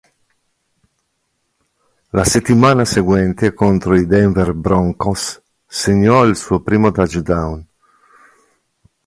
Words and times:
La 2.09 2.23
settimana 2.23 2.85
seguente 2.85 3.53
contro 3.53 3.93
i 3.93 4.07
Denver 4.07 4.51
Broncos 4.53 5.39
segnò 5.63 6.23
il 6.25 6.35
suo 6.35 6.59
primo 6.61 6.89
touchdown. 6.89 7.67